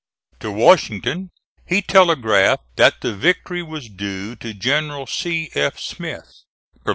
To 0.39 0.49
Washington 0.49 1.29
he 1.67 1.83
telegraphed 1.83 2.63
that 2.75 3.01
the 3.01 3.15
victory 3.15 3.61
was 3.61 3.87
due 3.87 4.35
to 4.37 4.51
General 4.55 5.05
C. 5.05 5.51
F. 5.53 5.77